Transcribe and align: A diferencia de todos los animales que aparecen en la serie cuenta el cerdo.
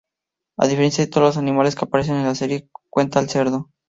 A 0.57 0.65
diferencia 0.67 1.05
de 1.05 1.11
todos 1.11 1.27
los 1.27 1.37
animales 1.37 1.75
que 1.75 1.85
aparecen 1.85 2.15
en 2.15 2.23
la 2.25 2.33
serie 2.33 2.67
cuenta 2.91 3.19
el 3.19 3.29
cerdo. 3.29 3.69